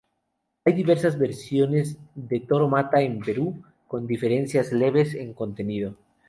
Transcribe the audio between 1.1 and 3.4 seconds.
versiones de Toro Mata en